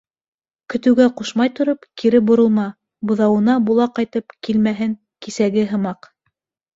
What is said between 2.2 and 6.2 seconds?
боролма, быҙауына була ҡайтып килмәһен кисәге һымаҡ...